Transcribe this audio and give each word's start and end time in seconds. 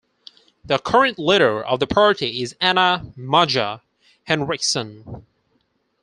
The 0.65 0.79
current 0.79 1.19
leader 1.19 1.61
of 1.63 1.79
the 1.79 1.85
party 1.85 2.41
is 2.41 2.55
Anna-Maja 2.59 3.81
Henriksson. 4.23 5.27